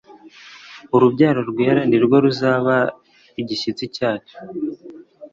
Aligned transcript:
urubyaro 0.95 1.39
rwera 1.51 1.81
ni 1.89 1.97
rwo 2.03 2.17
ruzaba 2.23 2.75
igishyitsi 3.41 3.85
cyacyo 3.95 4.37